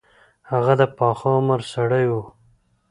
[0.51, 2.23] هغه د پاخه عمر سړی وو.